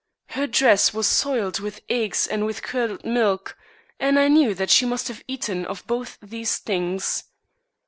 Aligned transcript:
Her 0.29 0.47
dress 0.47 0.95
was 0.95 1.05
soiled 1.05 1.59
with 1.59 1.83
eggs 1.87 2.25
and 2.25 2.43
with 2.43 2.63
curdled 2.63 3.05
milk; 3.05 3.55
and 3.99 4.17
I 4.17 4.29
knew 4.29 4.55
that 4.55 4.71
she 4.71 4.83
must 4.83 5.07
have 5.09 5.23
eaten 5.27 5.63
of 5.63 5.85
both 5.85 6.17
these 6.23 6.57
things. 6.57 7.25